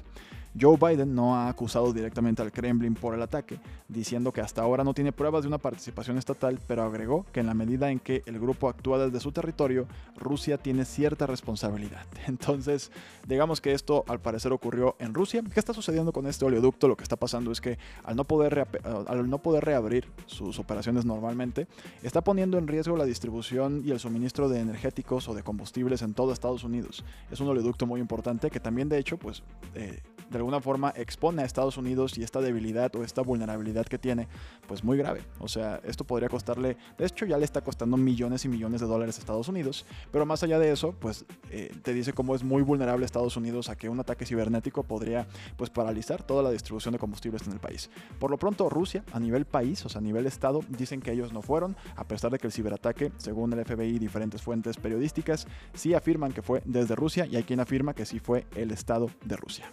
Joe 0.60 0.78
Biden 0.78 1.14
no 1.14 1.36
ha 1.36 1.50
acusado 1.50 1.92
directamente 1.92 2.42
al 2.42 2.52
Kremlin 2.52 2.96
por 2.96 3.14
el 3.14 3.22
ataque, 3.22 3.60
diciendo 3.90 4.32
que 4.32 4.40
hasta 4.40 4.62
ahora 4.62 4.86
no 4.86 4.94
tiene 4.94 5.12
pruebas 5.12 5.44
de 5.44 5.50
una 5.50 5.58
participación 5.58 6.18
estatal, 6.18 6.60
pero 6.66 6.84
agregó 6.84 7.26
que 7.34 7.42
en 7.42 7.48
la 7.48 7.54
medida 7.54 7.92
en 7.92 8.00
que 8.00 8.24
el 8.26 8.40
grupo 8.40 8.70
actúa 8.70 8.98
desde 8.98 9.20
su 9.20 9.34
territorio, 9.34 9.86
Rusia 10.16 10.58
tiene 10.58 10.86
cierta 10.86 11.28
responsabilidad. 11.28 12.06
Entonces, 12.28 12.92
digamos 13.28 13.60
que 13.60 13.74
esto 13.74 14.06
al 14.08 14.22
parecer 14.22 14.54
ocurrió 14.54 14.96
en 15.00 15.14
Rusia. 15.14 15.44
¿Qué 15.54 15.60
está 15.60 15.74
sucediendo 15.74 16.14
con 16.14 16.26
este 16.26 16.46
oleoducto? 16.46 16.88
Lo 16.88 16.96
que 16.96 17.04
está 17.04 17.18
pasando 17.18 17.52
es 17.52 17.60
que 17.60 17.75
al 18.04 18.16
no 18.16 18.26
poder, 18.26 18.68
al 18.84 19.30
no 19.30 19.40
poder 19.40 19.66
reabrir 19.66 20.08
sus 20.26 20.60
operaciones 20.60 21.06
normalmente, 21.06 21.68
está 22.04 22.22
poniendo 22.24 22.58
en 22.58 22.68
riesgo 22.68 22.98
la 22.98 23.06
distribución 23.06 23.82
y 23.86 23.92
el 23.92 24.00
suministro 24.00 24.50
de 24.50 24.60
energéticos 24.60 25.28
o 25.30 25.34
de 25.34 25.44
combustibles 25.44 26.02
en 26.02 26.14
todo 26.14 26.34
Estados 26.34 26.64
Unidos. 26.64 27.04
Es 27.32 27.40
un 27.40 27.48
oleoducto 27.48 27.86
muy 27.86 28.00
importante 28.00 28.50
que 28.50 28.60
también 28.60 28.90
de 28.90 28.98
hecho 28.98 29.18
pues 29.18 29.44
eh, 29.76 30.02
de 30.30 30.38
alguna 30.38 30.62
forma 30.62 30.94
expone 30.96 31.42
a 31.42 31.46
Estados 31.46 31.78
Unidos 31.78 32.18
y 32.18 32.24
esta 32.24 32.42
debilidad 32.42 32.96
o 32.96 33.04
esta 33.04 33.22
vulnerabilidad 33.22 33.86
que 33.86 33.98
tiene, 33.98 34.28
pues 34.68 34.84
muy 34.84 34.98
grave. 34.98 35.22
O 35.40 35.48
sea, 35.48 35.80
esto 35.84 36.04
podría 36.04 36.30
costarle, 36.30 36.78
de 36.98 37.06
hecho 37.06 37.26
ya 37.26 37.38
le 37.38 37.46
está 37.46 37.62
costando 37.62 37.98
millones 37.98 38.46
y 38.46 38.50
millones 38.50 38.82
de 38.82 38.88
dólares 38.88 39.18
a 39.18 39.20
Estados 39.20 39.48
Unidos, 39.48 39.86
pero 40.12 40.26
más 40.26 40.44
allá 40.44 40.60
de 40.60 40.72
eso, 40.72 40.94
pues 41.00 41.26
eh, 41.52 41.74
te 41.84 41.94
dice 41.94 42.14
cómo 42.14 42.36
es 42.36 42.44
muy 42.44 42.62
vulnerable 42.62 43.06
Estados 43.06 43.38
Unidos 43.38 43.70
a 43.70 43.76
que 43.76 43.90
un 43.90 44.00
ataque 44.00 44.26
cibernético 44.26 44.84
podría 44.84 45.28
pues 45.58 45.70
paralizar 45.70 46.24
toda 46.24 46.44
la 46.44 46.52
distribución 46.52 46.94
de 46.94 47.00
combustibles 47.00 47.46
en 47.48 47.54
el 47.54 47.60
país. 47.60 47.90
Por 48.20 48.32
lo 48.32 48.38
pronto, 48.38 48.70
Rusia, 48.70 49.04
a 49.14 49.20
nivel 49.20 49.46
país, 49.46 49.86
o 49.86 49.90
sea, 49.90 50.00
a 50.00 50.04
nivel 50.04 50.26
estado, 50.26 50.62
dicen 50.70 51.02
que 51.02 51.12
ellos 51.12 51.34
no 51.34 51.42
fueron, 51.42 51.76
a 51.96 52.06
pesar 52.06 52.32
de 52.32 52.40
que 52.40 52.48
el 52.48 52.54
ciberataque, 52.54 53.12
según 53.18 53.54
el 53.54 53.64
FBI 53.64 53.96
y 53.96 54.00
diferentes 54.00 54.42
fuentes 54.42 54.78
periodísticas, 54.78 55.48
sí 55.74 55.94
afirman 55.94 56.32
que 56.32 56.42
fue 56.42 56.62
desde 56.66 56.96
Rusia 56.96 57.26
y 57.26 57.36
hay 57.36 57.44
quien 57.44 57.60
afirma 57.60 57.94
que 57.94 58.06
sí 58.06 58.20
fue 58.20 58.46
el 58.56 58.72
estado 58.72 59.10
de 59.24 59.36
Rusia. 59.36 59.66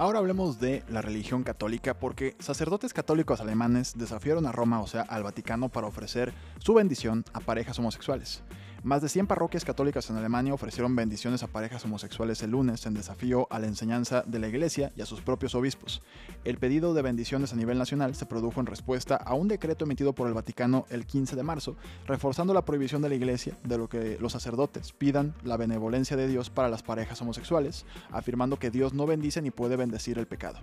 Ahora 0.00 0.18
hablemos 0.18 0.58
de 0.58 0.82
la 0.88 1.02
religión 1.02 1.42
católica 1.42 1.92
porque 1.92 2.34
sacerdotes 2.38 2.94
católicos 2.94 3.38
alemanes 3.42 3.98
desafiaron 3.98 4.46
a 4.46 4.50
Roma, 4.50 4.80
o 4.80 4.86
sea, 4.86 5.02
al 5.02 5.22
Vaticano, 5.22 5.68
para 5.68 5.88
ofrecer 5.88 6.32
su 6.58 6.72
bendición 6.72 7.22
a 7.34 7.40
parejas 7.40 7.78
homosexuales. 7.78 8.42
Más 8.82 9.02
de 9.02 9.10
100 9.10 9.26
parroquias 9.26 9.66
católicas 9.66 10.08
en 10.08 10.16
Alemania 10.16 10.54
ofrecieron 10.54 10.96
bendiciones 10.96 11.42
a 11.42 11.48
parejas 11.48 11.84
homosexuales 11.84 12.42
el 12.42 12.52
lunes 12.52 12.86
en 12.86 12.94
desafío 12.94 13.46
a 13.50 13.58
la 13.58 13.66
enseñanza 13.66 14.22
de 14.26 14.38
la 14.38 14.48
Iglesia 14.48 14.90
y 14.96 15.02
a 15.02 15.06
sus 15.06 15.20
propios 15.20 15.54
obispos. 15.54 16.00
El 16.44 16.56
pedido 16.56 16.94
de 16.94 17.02
bendiciones 17.02 17.52
a 17.52 17.56
nivel 17.56 17.76
nacional 17.76 18.14
se 18.14 18.24
produjo 18.24 18.58
en 18.58 18.64
respuesta 18.64 19.16
a 19.16 19.34
un 19.34 19.48
decreto 19.48 19.84
emitido 19.84 20.14
por 20.14 20.28
el 20.28 20.32
Vaticano 20.32 20.86
el 20.88 21.04
15 21.04 21.36
de 21.36 21.42
marzo, 21.42 21.76
reforzando 22.06 22.54
la 22.54 22.64
prohibición 22.64 23.02
de 23.02 23.10
la 23.10 23.16
Iglesia 23.16 23.58
de 23.64 23.76
lo 23.76 23.90
que 23.90 24.16
los 24.18 24.32
sacerdotes 24.32 24.94
pidan 24.94 25.34
la 25.44 25.58
benevolencia 25.58 26.16
de 26.16 26.26
Dios 26.26 26.48
para 26.48 26.70
las 26.70 26.82
parejas 26.82 27.20
homosexuales, 27.20 27.84
afirmando 28.10 28.58
que 28.58 28.70
Dios 28.70 28.94
no 28.94 29.04
bendice 29.04 29.42
ni 29.42 29.50
puede 29.50 29.76
bendecir 29.76 30.18
el 30.18 30.26
pecado. 30.26 30.58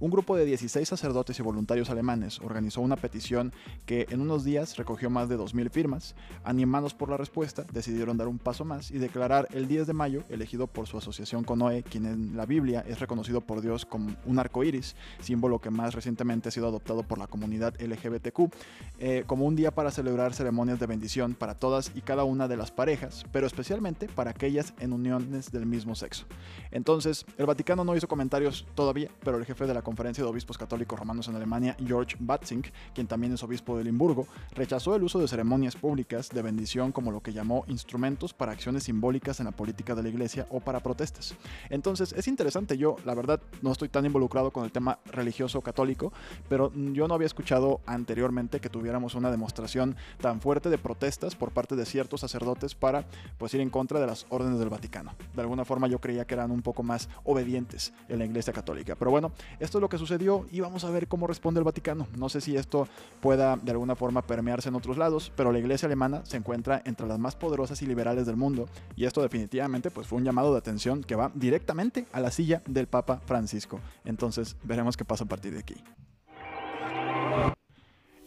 Un 0.00 0.10
grupo 0.10 0.34
de 0.34 0.44
16 0.44 0.88
sacerdotes 0.88 1.38
y 1.38 1.42
voluntarios 1.42 1.88
alemanes 1.88 2.40
organizó 2.40 2.80
una 2.80 2.96
petición 2.96 3.52
que 3.86 4.08
en 4.10 4.20
unos 4.20 4.42
días 4.42 4.76
recogió 4.76 5.08
más 5.08 5.28
de 5.28 5.38
2.000 5.38 5.70
firmas, 5.70 6.16
animados 6.42 6.94
por 6.94 7.10
la 7.10 7.16
respuesta 7.16 7.59
decidieron 7.72 8.16
dar 8.16 8.28
un 8.28 8.38
paso 8.38 8.64
más 8.64 8.90
y 8.90 8.98
declarar 8.98 9.48
el 9.52 9.68
10 9.68 9.86
de 9.86 9.92
mayo, 9.92 10.22
elegido 10.28 10.66
por 10.66 10.86
su 10.86 10.98
asociación 10.98 11.44
con 11.44 11.58
Noé, 11.60 11.82
quien 11.82 12.06
en 12.06 12.36
la 12.36 12.46
Biblia 12.46 12.84
es 12.86 13.00
reconocido 13.00 13.40
por 13.40 13.60
Dios 13.60 13.86
como 13.86 14.14
un 14.26 14.38
arco 14.38 14.64
iris, 14.64 14.96
símbolo 15.20 15.60
que 15.60 15.70
más 15.70 15.94
recientemente 15.94 16.48
ha 16.48 16.52
sido 16.52 16.68
adoptado 16.68 17.02
por 17.02 17.18
la 17.18 17.26
comunidad 17.26 17.74
LGBTQ, 17.80 18.52
eh, 18.98 19.24
como 19.26 19.44
un 19.44 19.56
día 19.56 19.70
para 19.70 19.90
celebrar 19.90 20.34
ceremonias 20.34 20.80
de 20.80 20.86
bendición 20.86 21.34
para 21.34 21.54
todas 21.54 21.92
y 21.94 22.00
cada 22.00 22.24
una 22.24 22.48
de 22.48 22.56
las 22.56 22.70
parejas, 22.70 23.24
pero 23.32 23.46
especialmente 23.46 24.08
para 24.08 24.30
aquellas 24.30 24.74
en 24.78 24.92
uniones 24.92 25.52
del 25.52 25.66
mismo 25.66 25.94
sexo. 25.94 26.26
Entonces, 26.70 27.24
el 27.38 27.46
Vaticano 27.46 27.84
no 27.84 27.96
hizo 27.96 28.08
comentarios 28.08 28.66
todavía, 28.74 29.10
pero 29.24 29.38
el 29.38 29.44
jefe 29.44 29.66
de 29.66 29.74
la 29.74 29.82
Conferencia 29.82 30.22
de 30.24 30.30
Obispos 30.30 30.58
Católicos 30.58 30.98
Romanos 30.98 31.28
en 31.28 31.36
Alemania, 31.36 31.76
George 31.84 32.16
Batzink, 32.18 32.68
quien 32.94 33.06
también 33.06 33.32
es 33.32 33.42
obispo 33.42 33.76
de 33.76 33.84
Limburgo, 33.84 34.26
rechazó 34.54 34.94
el 34.94 35.02
uso 35.02 35.18
de 35.18 35.28
ceremonias 35.28 35.76
públicas 35.76 36.28
de 36.28 36.42
bendición 36.42 36.92
como 36.92 37.10
lo 37.10 37.20
que 37.20 37.32
llamó 37.32 37.49
llamó 37.50 37.64
instrumentos 37.66 38.32
para 38.32 38.52
acciones 38.52 38.84
simbólicas 38.84 39.40
en 39.40 39.46
la 39.46 39.50
política 39.50 39.96
de 39.96 40.04
la 40.04 40.08
iglesia 40.08 40.46
o 40.50 40.60
para 40.60 40.78
protestas. 40.78 41.34
Entonces 41.68 42.12
es 42.12 42.28
interesante, 42.28 42.78
yo 42.78 42.94
la 43.04 43.12
verdad 43.12 43.40
no 43.60 43.72
estoy 43.72 43.88
tan 43.88 44.06
involucrado 44.06 44.52
con 44.52 44.64
el 44.64 44.70
tema 44.70 45.00
religioso 45.06 45.60
católico, 45.60 46.12
pero 46.48 46.72
yo 46.92 47.08
no 47.08 47.14
había 47.14 47.26
escuchado 47.26 47.80
anteriormente 47.86 48.60
que 48.60 48.68
tuviéramos 48.68 49.16
una 49.16 49.32
demostración 49.32 49.96
tan 50.20 50.40
fuerte 50.40 50.70
de 50.70 50.78
protestas 50.78 51.34
por 51.34 51.50
parte 51.50 51.74
de 51.74 51.84
ciertos 51.86 52.20
sacerdotes 52.20 52.76
para 52.76 53.04
pues 53.36 53.52
ir 53.54 53.60
en 53.60 53.70
contra 53.70 53.98
de 53.98 54.06
las 54.06 54.26
órdenes 54.28 54.60
del 54.60 54.68
Vaticano. 54.68 55.16
De 55.34 55.42
alguna 55.42 55.64
forma 55.64 55.88
yo 55.88 56.00
creía 56.00 56.24
que 56.24 56.34
eran 56.34 56.52
un 56.52 56.62
poco 56.62 56.84
más 56.84 57.08
obedientes 57.24 57.92
en 58.08 58.20
la 58.20 58.26
iglesia 58.26 58.52
católica. 58.52 58.94
Pero 58.94 59.10
bueno, 59.10 59.32
esto 59.58 59.78
es 59.78 59.82
lo 59.82 59.88
que 59.88 59.98
sucedió 59.98 60.46
y 60.52 60.60
vamos 60.60 60.84
a 60.84 60.90
ver 60.90 61.08
cómo 61.08 61.26
responde 61.26 61.58
el 61.58 61.64
Vaticano. 61.64 62.06
No 62.16 62.28
sé 62.28 62.40
si 62.40 62.54
esto 62.54 62.86
pueda 63.20 63.56
de 63.56 63.72
alguna 63.72 63.96
forma 63.96 64.22
permearse 64.22 64.68
en 64.68 64.76
otros 64.76 64.96
lados, 64.96 65.32
pero 65.34 65.50
la 65.50 65.58
iglesia 65.58 65.86
alemana 65.86 66.22
se 66.24 66.36
encuentra 66.36 66.80
entre 66.84 67.08
las 67.08 67.18
más 67.18 67.34
poderosas 67.40 67.82
y 67.82 67.86
liberales 67.86 68.26
del 68.26 68.36
mundo 68.36 68.68
y 68.94 69.06
esto 69.06 69.22
definitivamente 69.22 69.90
pues 69.90 70.06
fue 70.06 70.18
un 70.18 70.24
llamado 70.24 70.52
de 70.52 70.58
atención 70.58 71.02
que 71.02 71.16
va 71.16 71.32
directamente 71.34 72.06
a 72.12 72.20
la 72.20 72.30
silla 72.30 72.62
del 72.66 72.86
Papa 72.86 73.20
Francisco. 73.26 73.80
Entonces 74.04 74.56
veremos 74.62 74.96
qué 74.96 75.04
pasa 75.04 75.24
a 75.24 75.28
partir 75.28 75.52
de 75.52 75.58
aquí. 75.58 75.74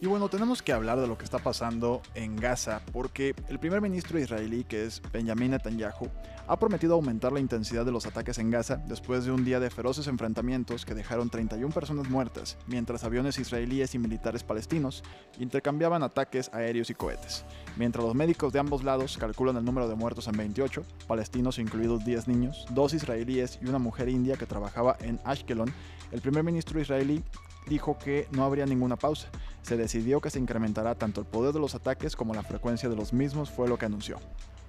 Y 0.04 0.06
bueno, 0.06 0.28
tenemos 0.28 0.60
que 0.60 0.74
hablar 0.74 1.00
de 1.00 1.06
lo 1.06 1.16
que 1.16 1.24
está 1.24 1.38
pasando 1.38 2.02
en 2.14 2.36
Gaza, 2.36 2.82
porque 2.92 3.34
el 3.48 3.58
primer 3.58 3.80
ministro 3.80 4.18
israelí, 4.18 4.62
que 4.64 4.84
es 4.84 5.00
Benjamin 5.10 5.52
Netanyahu, 5.52 6.10
ha 6.46 6.58
prometido 6.58 6.92
aumentar 6.92 7.32
la 7.32 7.40
intensidad 7.40 7.86
de 7.86 7.90
los 7.90 8.04
ataques 8.04 8.36
en 8.36 8.50
Gaza 8.50 8.76
después 8.86 9.24
de 9.24 9.32
un 9.32 9.46
día 9.46 9.60
de 9.60 9.70
feroces 9.70 10.06
enfrentamientos 10.06 10.84
que 10.84 10.94
dejaron 10.94 11.30
31 11.30 11.72
personas 11.72 12.10
muertas, 12.10 12.58
mientras 12.66 13.02
aviones 13.02 13.38
israelíes 13.38 13.94
y 13.94 13.98
militares 13.98 14.42
palestinos 14.42 15.02
intercambiaban 15.38 16.02
ataques 16.02 16.50
aéreos 16.52 16.90
y 16.90 16.94
cohetes. 16.94 17.46
Mientras 17.78 18.04
los 18.04 18.14
médicos 18.14 18.52
de 18.52 18.58
ambos 18.58 18.84
lados 18.84 19.16
calculan 19.16 19.56
el 19.56 19.64
número 19.64 19.88
de 19.88 19.94
muertos 19.94 20.28
en 20.28 20.36
28, 20.36 20.84
palestinos 21.08 21.58
incluidos 21.58 22.04
10 22.04 22.28
niños, 22.28 22.66
dos 22.72 22.92
israelíes 22.92 23.58
y 23.62 23.68
una 23.68 23.78
mujer 23.78 24.10
india 24.10 24.36
que 24.36 24.44
trabajaba 24.44 24.98
en 25.00 25.18
Ashkelon, 25.24 25.72
el 26.12 26.20
primer 26.20 26.44
ministro 26.44 26.78
israelí 26.78 27.24
dijo 27.66 27.96
que 27.98 28.28
no 28.32 28.44
habría 28.44 28.66
ninguna 28.66 28.96
pausa. 28.96 29.28
Se 29.64 29.78
decidió 29.78 30.20
que 30.20 30.28
se 30.28 30.38
incrementará 30.38 30.94
tanto 30.94 31.22
el 31.22 31.26
poder 31.26 31.54
de 31.54 31.58
los 31.58 31.74
ataques 31.74 32.16
como 32.16 32.34
la 32.34 32.42
frecuencia 32.42 32.90
de 32.90 32.96
los 32.96 33.14
mismos, 33.14 33.50
fue 33.50 33.66
lo 33.66 33.78
que 33.78 33.86
anunció. 33.86 34.18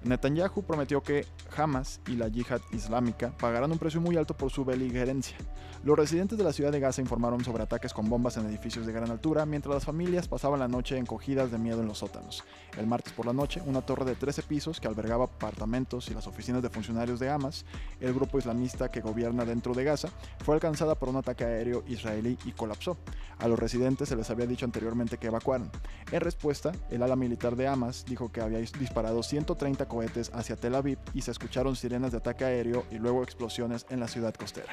Netanyahu 0.06 0.62
prometió 0.62 1.02
que 1.02 1.26
Hamas 1.56 2.00
y 2.06 2.12
la 2.12 2.28
yihad 2.28 2.60
islámica 2.72 3.32
pagarán 3.36 3.72
un 3.72 3.78
precio 3.78 4.00
muy 4.00 4.16
alto 4.16 4.36
por 4.36 4.50
su 4.50 4.64
beligerencia. 4.64 5.36
Los 5.84 5.98
residentes 5.98 6.38
de 6.38 6.44
la 6.44 6.52
ciudad 6.52 6.72
de 6.72 6.80
Gaza 6.80 7.00
informaron 7.00 7.44
sobre 7.44 7.62
ataques 7.62 7.92
con 7.92 8.08
bombas 8.08 8.36
en 8.36 8.46
edificios 8.46 8.86
de 8.86 8.92
gran 8.92 9.10
altura, 9.10 9.46
mientras 9.46 9.74
las 9.74 9.84
familias 9.84 10.26
pasaban 10.26 10.60
la 10.60 10.68
noche 10.68 10.96
encogidas 10.96 11.50
de 11.50 11.58
miedo 11.58 11.80
en 11.80 11.88
los 11.88 11.98
sótanos. 11.98 12.44
El 12.76 12.86
martes 12.86 13.12
por 13.12 13.26
la 13.26 13.32
noche, 13.32 13.62
una 13.66 13.82
torre 13.82 14.04
de 14.04 14.14
13 14.14 14.42
pisos 14.42 14.80
que 14.80 14.88
albergaba 14.88 15.24
apartamentos 15.24 16.08
y 16.08 16.14
las 16.14 16.26
oficinas 16.26 16.62
de 16.62 16.70
funcionarios 16.70 17.20
de 17.20 17.30
Hamas, 17.30 17.64
el 18.00 18.14
grupo 18.14 18.38
islamista 18.38 18.90
que 18.90 19.00
gobierna 19.00 19.44
dentro 19.44 19.74
de 19.74 19.84
Gaza, 19.84 20.08
fue 20.44 20.54
alcanzada 20.54 20.94
por 20.94 21.08
un 21.08 21.16
ataque 21.16 21.44
aéreo 21.44 21.84
israelí 21.86 22.38
y 22.44 22.52
colapsó. 22.52 22.96
A 23.38 23.48
los 23.48 23.58
residentes 23.58 24.08
se 24.08 24.16
les 24.16 24.30
había 24.30 24.46
dicho 24.46 24.64
anteriormente 24.64 25.18
que 25.18 25.26
evacuaran. 25.26 25.70
En 26.10 26.20
respuesta, 26.20 26.72
el 26.90 27.02
ala 27.02 27.16
militar 27.16 27.54
de 27.54 27.68
Hamas 27.68 28.04
dijo 28.06 28.32
que 28.32 28.40
había 28.40 28.58
disparado 28.58 29.22
130 29.22 29.86
cohetes 29.96 30.30
hacia 30.34 30.56
Tel 30.56 30.74
Aviv 30.74 30.98
y 31.14 31.22
se 31.22 31.30
escucharon 31.30 31.74
sirenas 31.74 32.10
de 32.12 32.18
ataque 32.18 32.44
aéreo 32.44 32.84
y 32.90 32.96
luego 32.96 33.22
explosiones 33.22 33.86
en 33.88 33.98
la 33.98 34.08
ciudad 34.08 34.34
costera. 34.34 34.70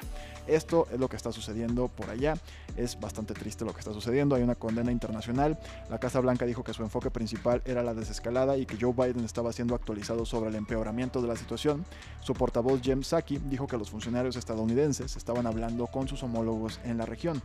Esto 0.47 0.85
es 0.91 0.99
lo 0.99 1.07
que 1.07 1.15
está 1.15 1.31
sucediendo 1.31 1.87
por 1.87 2.09
allá. 2.09 2.33
Es 2.75 2.99
bastante 2.99 3.33
triste 3.33 3.63
lo 3.63 3.71
que 3.71 3.79
está 3.79 3.93
sucediendo. 3.93 4.35
Hay 4.35 4.43
una 4.43 4.55
condena 4.55 4.91
internacional. 4.91 5.57
La 5.89 5.97
Casa 5.97 6.19
Blanca 6.19 6.45
dijo 6.45 6.65
que 6.65 6.73
su 6.73 6.83
enfoque 6.83 7.09
principal 7.09 7.61
era 7.63 7.83
la 7.83 7.93
desescalada 7.93 8.57
y 8.57 8.65
que 8.65 8.75
Joe 8.77 8.91
Biden 8.91 9.23
estaba 9.23 9.53
siendo 9.53 9.75
actualizado 9.75 10.25
sobre 10.25 10.49
el 10.49 10.55
empeoramiento 10.55 11.21
de 11.21 11.29
la 11.29 11.37
situación. 11.37 11.85
Su 12.19 12.33
portavoz 12.33 12.81
Jem 12.81 13.01
Psaki 13.01 13.37
dijo 13.49 13.65
que 13.65 13.77
los 13.77 13.89
funcionarios 13.89 14.35
estadounidenses 14.35 15.15
estaban 15.15 15.47
hablando 15.47 15.87
con 15.87 16.09
sus 16.09 16.21
homólogos 16.23 16.81
en 16.83 16.97
la 16.97 17.05
región. 17.05 17.41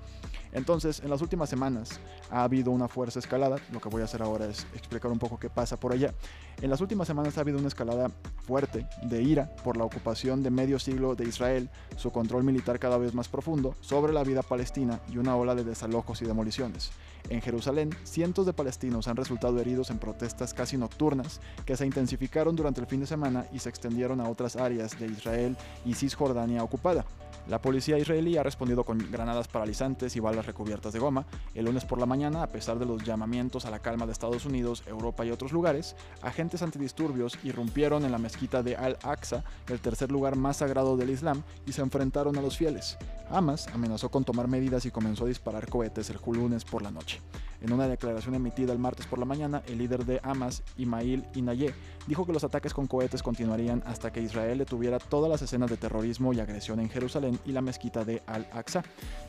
Entonces, 0.53 1.01
en 1.01 1.11
las 1.11 1.23
últimas 1.23 1.49
semanas 1.49 2.01
ha 2.31 2.43
habido 2.43 2.71
una 2.71 2.89
fuerza 2.89 3.19
escalada. 3.19 3.57
Lo 3.73 3.81
que 3.81 3.89
voy 3.89 4.03
a 4.03 4.07
hacer 4.07 4.23
ahora 4.23 4.47
es 4.47 4.67
explicar 4.75 5.11
un 5.11 5.19
poco 5.19 5.39
qué 5.39 5.51
pasa 5.51 5.79
por 5.79 5.93
allá. 5.93 6.15
En 6.61 6.71
las 6.71 6.81
últimas 6.81 7.07
semanas 7.07 7.39
ha 7.39 7.43
habido 7.43 7.59
una 7.59 7.69
escalada 7.69 8.11
fuerte 8.47 8.87
de 9.03 9.23
ira 9.23 9.55
por 9.63 9.77
la 9.77 9.85
ocupación 9.85 10.43
de 10.43 10.51
medio 10.51 10.79
siglo 10.79 11.15
de 11.15 11.25
Israel, 11.25 11.71
su 11.97 12.11
control 12.11 12.45
militar 12.45 12.79
cada 12.79 12.99
vez 12.99 13.15
más 13.15 13.29
profundo 13.29 13.75
sobre 13.81 14.13
la 14.13 14.25
vida 14.25 14.43
palestina 14.43 15.01
y 15.13 15.19
una 15.19 15.37
ola 15.37 15.55
de 15.55 15.65
desalojos 15.65 16.23
y 16.23 16.25
demoliciones. 16.25 16.91
En 17.31 17.43
Jerusalén, 17.43 17.91
cientos 18.05 18.47
de 18.47 18.55
palestinos 18.55 19.07
han 19.07 19.17
resultado 19.17 19.59
heridos 19.61 19.91
en 19.91 19.99
protestas 19.99 20.55
casi 20.55 20.79
nocturnas 20.79 21.41
que 21.67 21.77
se 21.77 21.85
intensificaron 21.85 22.57
durante 22.57 22.81
el 22.81 22.87
fin 22.87 23.01
de 23.01 23.07
semana 23.07 23.47
y 23.53 23.59
se 23.59 23.69
extendieron 23.69 24.21
a 24.21 24.29
otras 24.29 24.57
áreas 24.57 24.99
de 24.99 25.07
Israel 25.07 25.57
y 25.85 25.95
Cisjordania 25.95 26.65
ocupada. 26.65 27.05
La 27.49 27.63
policía 27.63 27.97
israelí 27.97 28.37
ha 28.37 28.43
respondido 28.43 28.85
con 28.85 28.99
granadas 29.11 29.49
paralizantes 29.49 30.15
y 30.15 30.21
balas 30.21 30.45
recubiertas 30.45 30.93
de 30.93 30.99
goma. 30.99 31.25
El 31.55 31.65
lunes 31.65 31.87
por 31.87 31.99
la 31.99 32.05
mañana, 32.05 32.43
a 32.43 32.49
pesar 32.49 32.79
de 32.79 32.85
los 32.85 33.03
llamamientos 33.03 33.65
a 33.65 33.71
la 33.71 33.79
calma 33.79 34.05
de 34.05 34.13
Estados 34.13 34.45
Unidos, 34.45 34.83
Europa 34.87 35.25
y 35.25 35.31
otros 35.31 35.53
lugares, 35.53 35.97
agentes 36.21 36.61
antidisturbios 36.61 37.39
irrumpieron 37.43 38.05
en 38.05 38.13
la 38.13 38.19
mezquita 38.19 38.63
de 38.63 38.77
Al-Aqsa, 38.77 39.45
el 39.69 39.81
tercer 39.81 40.13
lugar 40.13 40.37
más 40.37 40.59
sagrado 40.59 40.99
del 40.99 41.09
Islam, 41.09 41.43
y 41.67 41.73
se 41.73 41.81
enfrentaron 41.81 42.37
a 42.37 42.43
los 42.43 42.59
fieles. 42.59 42.99
Hamas 43.31 43.69
amenazó 43.69 44.11
con 44.11 44.25
tomar 44.25 44.47
medidas 44.47 44.85
y 44.85 44.91
comenzó 44.91 45.25
a 45.25 45.29
disparar 45.29 45.69
cohetes 45.69 46.11
el 46.11 46.19
lunes 46.27 46.67
por 46.67 46.83
la 46.83 46.91
noche. 46.91 47.23
En 47.61 47.73
una 47.73 47.89
declaración 47.89 48.35
emitida 48.35 48.73
el 48.73 48.79
martes 48.79 49.07
por 49.07 49.19
la 49.19 49.25
mañana, 49.25 49.63
el 49.67 49.79
líder 49.79 50.05
de 50.05 50.21
Hamas, 50.23 50.63
Imail 50.77 51.25
Inayeh, 51.35 51.75
dijo 52.09 52.25
que 52.25 52.33
los 52.33 52.43
ataques 52.43 52.73
con 52.73 52.87
cohetes 52.87 53.23
continuarían 53.23 53.83
hasta 53.87 54.11
que 54.11 54.23
Israel 54.23 54.59
detuviera 54.59 54.99
todas 54.99 55.31
las 55.31 55.43
escenas 55.43 55.69
de 55.69 55.77
terrorismo 55.77 56.33
y 56.33 56.41
agresión 56.41 56.81
en 56.81 56.89
Jerusalén 56.89 57.39
y 57.45 57.53
la 57.53 57.61
mezquita 57.61 58.05
de 58.05 58.23
Al-Aqsa. 58.27 58.83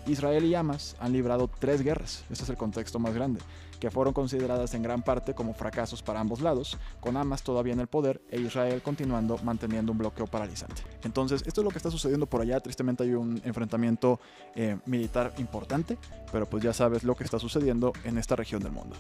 Israel 0.08 0.46
y 0.46 0.56
Hamas 0.56 0.96
han 1.00 1.12
librado 1.12 1.50
tres 1.60 1.82
guerras, 1.82 2.24
este 2.30 2.46
es 2.46 2.50
el 2.50 2.58
contexto 2.58 2.98
más 2.98 3.14
grande, 3.14 3.42
que 3.82 3.92
fueron 3.92 4.14
consideradas 4.14 4.74
en 4.74 4.82
gran 4.82 5.02
parte 5.02 5.34
como 5.34 5.54
fracasos 5.54 6.02
para 6.02 6.22
ambos 6.22 6.40
lados, 6.40 6.78
con 7.02 7.18
Hamas 7.18 7.44
todavía 7.44 7.74
en 7.74 7.82
el 7.82 7.88
poder 7.88 8.22
e 8.32 8.40
Israel 8.40 8.82
continuando 8.82 9.38
manteniendo 9.44 9.92
un 9.92 9.98
bloqueo 9.98 10.26
paralizante. 10.28 10.82
Entonces, 11.04 11.44
esto 11.46 11.62
es 11.62 11.66
lo 11.66 11.72
que 11.72 11.78
está 11.78 11.92
sucediendo 11.92 12.28
por 12.28 12.42
allá, 12.42 12.62
tristemente 12.62 13.04
hay 13.04 13.14
un 13.14 13.42
enfrentamiento 13.44 14.22
eh, 14.56 14.78
militar 14.86 15.34
importante, 15.38 15.98
pero 16.32 16.50
pues 16.50 16.64
ya 16.64 16.72
sabes 16.72 17.04
lo 17.04 17.16
que 17.16 17.26
está 17.26 17.40
sucediendo 17.40 17.92
en 18.06 18.18
esta 18.18 18.38
región 18.38 18.64
del 18.64 18.72
mundo. 18.72 18.96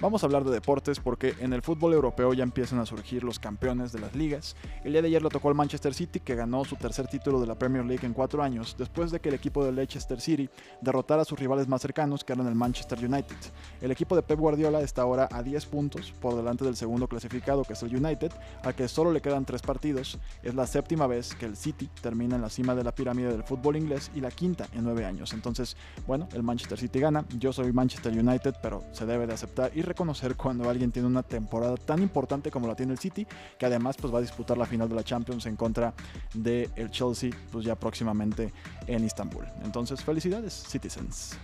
Vamos 0.00 0.22
a 0.22 0.26
hablar 0.26 0.44
de 0.44 0.50
deportes 0.50 0.98
porque 0.98 1.34
en 1.40 1.52
el 1.52 1.60
fútbol 1.60 1.92
europeo 1.92 2.32
ya 2.32 2.42
empiezan 2.42 2.78
a 2.78 2.86
surgir 2.86 3.22
los 3.22 3.38
campeones 3.38 3.92
de 3.92 3.98
las 3.98 4.14
ligas. 4.14 4.56
El 4.82 4.92
día 4.92 5.02
de 5.02 5.08
ayer 5.08 5.20
lo 5.20 5.28
tocó 5.28 5.50
el 5.50 5.54
Manchester 5.54 5.92
City 5.92 6.20
que 6.20 6.34
ganó 6.34 6.64
su 6.64 6.76
tercer 6.76 7.06
título 7.06 7.38
de 7.38 7.46
la 7.46 7.54
Premier 7.54 7.84
League 7.84 8.06
en 8.06 8.14
cuatro 8.14 8.42
años 8.42 8.74
después 8.78 9.10
de 9.10 9.20
que 9.20 9.28
el 9.28 9.34
equipo 9.34 9.62
de 9.62 9.72
Leicester 9.72 10.18
City 10.18 10.48
derrotara 10.80 11.20
a 11.20 11.24
sus 11.26 11.38
rivales 11.38 11.68
más 11.68 11.82
cercanos 11.82 12.24
que 12.24 12.32
eran 12.32 12.46
el 12.46 12.54
Manchester 12.54 12.98
United. 12.98 13.36
El 13.82 13.90
equipo 13.90 14.16
de 14.16 14.22
Pep 14.22 14.38
Guardiola 14.38 14.80
está 14.80 15.02
ahora 15.02 15.28
a 15.30 15.42
10 15.42 15.66
puntos 15.66 16.14
por 16.18 16.34
delante 16.34 16.64
del 16.64 16.76
segundo 16.76 17.06
clasificado 17.06 17.64
que 17.64 17.74
es 17.74 17.82
el 17.82 17.94
United, 17.94 18.32
al 18.62 18.74
que 18.74 18.88
solo 18.88 19.12
le 19.12 19.20
quedan 19.20 19.44
tres 19.44 19.60
partidos. 19.60 20.18
Es 20.42 20.54
la 20.54 20.66
séptima 20.66 21.08
vez 21.08 21.34
que 21.34 21.44
el 21.44 21.58
City 21.58 21.90
termina 22.00 22.36
en 22.36 22.42
la 22.42 22.48
cima 22.48 22.74
de 22.74 22.84
la 22.84 22.94
pirámide 22.94 23.32
del 23.32 23.44
fútbol 23.44 23.76
inglés 23.76 24.10
y 24.14 24.22
la 24.22 24.30
quinta 24.30 24.66
en 24.72 24.84
nueve 24.84 25.04
años. 25.04 25.34
Entonces, 25.34 25.76
bueno, 26.06 26.26
el 26.32 26.42
Manchester 26.42 26.78
City 26.78 27.00
gana. 27.00 27.26
Yo 27.38 27.52
soy 27.52 27.70
Manchester 27.70 28.18
United, 28.18 28.54
pero 28.62 28.82
se 28.92 29.04
debe 29.04 29.26
de 29.26 29.34
aceptar 29.34 29.70
y 29.74 29.89
reconocer 29.90 30.36
cuando 30.36 30.68
alguien 30.70 30.92
tiene 30.92 31.08
una 31.08 31.22
temporada 31.22 31.76
tan 31.76 32.00
importante 32.00 32.50
como 32.50 32.66
la 32.68 32.74
tiene 32.74 32.92
el 32.92 32.98
City, 32.98 33.26
que 33.58 33.66
además 33.66 33.96
pues 34.00 34.12
va 34.12 34.18
a 34.18 34.22
disputar 34.22 34.56
la 34.56 34.66
final 34.66 34.88
de 34.88 34.94
la 34.94 35.04
Champions 35.04 35.46
en 35.46 35.56
contra 35.56 35.92
del 36.34 36.70
el 36.76 36.90
Chelsea, 36.90 37.30
pues 37.50 37.64
ya 37.64 37.74
próximamente 37.74 38.52
en 38.86 39.04
Istambul. 39.04 39.46
Entonces, 39.64 40.02
felicidades, 40.02 40.64
Citizens. 40.68 41.36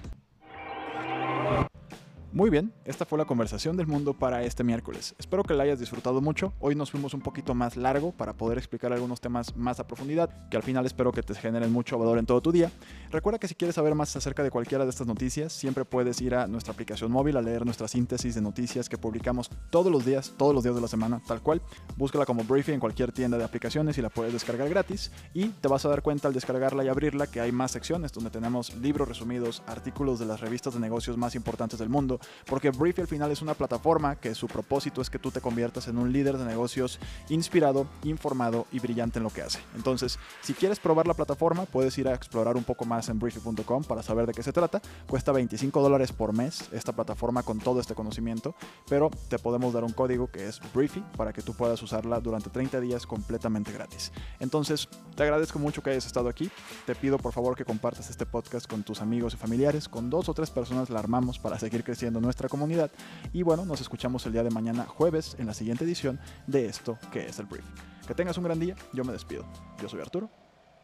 Muy 2.36 2.50
bien, 2.50 2.70
esta 2.84 3.06
fue 3.06 3.16
la 3.16 3.24
conversación 3.24 3.78
del 3.78 3.86
mundo 3.86 4.12
para 4.12 4.42
este 4.42 4.62
miércoles. 4.62 5.14
Espero 5.18 5.42
que 5.42 5.54
la 5.54 5.62
hayas 5.62 5.80
disfrutado 5.80 6.20
mucho. 6.20 6.52
Hoy 6.60 6.74
nos 6.74 6.90
fuimos 6.90 7.14
un 7.14 7.22
poquito 7.22 7.54
más 7.54 7.78
largo 7.78 8.12
para 8.12 8.34
poder 8.34 8.58
explicar 8.58 8.92
algunos 8.92 9.22
temas 9.22 9.56
más 9.56 9.80
a 9.80 9.86
profundidad, 9.86 10.28
que 10.50 10.58
al 10.58 10.62
final 10.62 10.84
espero 10.84 11.12
que 11.12 11.22
te 11.22 11.34
generen 11.34 11.72
mucho 11.72 11.96
valor 11.96 12.18
en 12.18 12.26
todo 12.26 12.42
tu 12.42 12.52
día. 12.52 12.70
Recuerda 13.10 13.38
que 13.38 13.48
si 13.48 13.54
quieres 13.54 13.76
saber 13.76 13.94
más 13.94 14.14
acerca 14.16 14.42
de 14.42 14.50
cualquiera 14.50 14.84
de 14.84 14.90
estas 14.90 15.06
noticias, 15.06 15.50
siempre 15.50 15.86
puedes 15.86 16.20
ir 16.20 16.34
a 16.34 16.46
nuestra 16.46 16.74
aplicación 16.74 17.10
móvil 17.10 17.38
a 17.38 17.40
leer 17.40 17.64
nuestra 17.64 17.88
síntesis 17.88 18.34
de 18.34 18.42
noticias 18.42 18.90
que 18.90 18.98
publicamos 18.98 19.48
todos 19.70 19.90
los 19.90 20.04
días, 20.04 20.34
todos 20.36 20.54
los 20.54 20.62
días 20.62 20.74
de 20.74 20.82
la 20.82 20.88
semana, 20.88 21.22
tal 21.26 21.40
cual. 21.40 21.62
Búscala 21.96 22.26
como 22.26 22.44
Briefing 22.44 22.74
en 22.74 22.80
cualquier 22.80 23.12
tienda 23.12 23.38
de 23.38 23.44
aplicaciones 23.44 23.96
y 23.96 24.02
la 24.02 24.10
puedes 24.10 24.34
descargar 24.34 24.68
gratis. 24.68 25.10
Y 25.32 25.48
te 25.48 25.68
vas 25.68 25.86
a 25.86 25.88
dar 25.88 26.02
cuenta 26.02 26.28
al 26.28 26.34
descargarla 26.34 26.84
y 26.84 26.88
abrirla 26.88 27.28
que 27.28 27.40
hay 27.40 27.50
más 27.50 27.70
secciones 27.70 28.12
donde 28.12 28.28
tenemos 28.28 28.74
libros 28.74 29.08
resumidos, 29.08 29.62
artículos 29.66 30.18
de 30.18 30.26
las 30.26 30.42
revistas 30.42 30.74
de 30.74 30.80
negocios 30.80 31.16
más 31.16 31.34
importantes 31.34 31.78
del 31.78 31.88
mundo, 31.88 32.20
porque 32.46 32.70
Briefy 32.70 33.02
al 33.02 33.06
final 33.06 33.30
es 33.30 33.42
una 33.42 33.54
plataforma 33.54 34.16
que 34.16 34.34
su 34.34 34.46
propósito 34.46 35.00
es 35.00 35.10
que 35.10 35.18
tú 35.18 35.30
te 35.30 35.40
conviertas 35.40 35.88
en 35.88 35.98
un 35.98 36.12
líder 36.12 36.38
de 36.38 36.44
negocios 36.44 36.98
inspirado, 37.28 37.86
informado 38.04 38.66
y 38.72 38.78
brillante 38.78 39.18
en 39.18 39.24
lo 39.24 39.30
que 39.30 39.42
hace. 39.42 39.60
Entonces, 39.74 40.18
si 40.42 40.54
quieres 40.54 40.78
probar 40.78 41.06
la 41.06 41.14
plataforma, 41.14 41.64
puedes 41.64 41.96
ir 41.98 42.08
a 42.08 42.14
explorar 42.14 42.56
un 42.56 42.64
poco 42.64 42.84
más 42.84 43.08
en 43.08 43.18
briefy.com 43.18 43.84
para 43.84 44.02
saber 44.02 44.26
de 44.26 44.32
qué 44.32 44.42
se 44.42 44.52
trata. 44.52 44.80
Cuesta 45.08 45.32
25 45.32 45.80
dólares 45.80 46.12
por 46.12 46.32
mes 46.32 46.64
esta 46.72 46.92
plataforma 46.92 47.42
con 47.42 47.58
todo 47.58 47.80
este 47.80 47.94
conocimiento, 47.94 48.54
pero 48.88 49.10
te 49.28 49.38
podemos 49.38 49.72
dar 49.72 49.84
un 49.84 49.92
código 49.92 50.30
que 50.30 50.46
es 50.46 50.60
Briefy 50.74 51.02
para 51.16 51.32
que 51.32 51.42
tú 51.42 51.54
puedas 51.54 51.82
usarla 51.82 52.20
durante 52.20 52.50
30 52.50 52.80
días 52.80 53.06
completamente 53.06 53.72
gratis. 53.72 54.12
Entonces, 54.40 54.88
te 55.14 55.22
agradezco 55.22 55.58
mucho 55.58 55.82
que 55.82 55.90
hayas 55.90 56.06
estado 56.06 56.28
aquí. 56.28 56.50
Te 56.84 56.94
pido 56.94 57.18
por 57.18 57.32
favor 57.32 57.56
que 57.56 57.64
compartas 57.64 58.10
este 58.10 58.26
podcast 58.26 58.66
con 58.68 58.82
tus 58.82 59.00
amigos 59.00 59.34
y 59.34 59.36
familiares. 59.36 59.88
Con 59.88 60.10
dos 60.10 60.28
o 60.28 60.34
tres 60.34 60.50
personas 60.50 60.90
la 60.90 60.98
armamos 60.98 61.38
para 61.38 61.58
seguir 61.58 61.84
nuestra 62.20 62.48
comunidad. 62.48 62.90
Y 63.32 63.42
bueno, 63.42 63.64
nos 63.64 63.80
escuchamos 63.80 64.24
el 64.26 64.32
día 64.32 64.42
de 64.42 64.50
mañana 64.50 64.86
jueves 64.86 65.36
en 65.38 65.46
la 65.46 65.54
siguiente 65.54 65.84
edición 65.84 66.18
de 66.46 66.66
esto 66.66 66.98
que 67.12 67.26
es 67.26 67.38
el 67.38 67.46
Brief. 67.46 67.64
Que 68.06 68.14
tengas 68.14 68.38
un 68.38 68.44
gran 68.44 68.60
día. 68.60 68.76
Yo 68.92 69.04
me 69.04 69.12
despido. 69.12 69.44
Yo 69.80 69.88
soy 69.88 70.00
Arturo. 70.00 70.30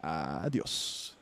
Adiós. 0.02 1.21